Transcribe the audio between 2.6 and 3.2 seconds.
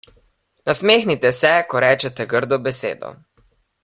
besedo.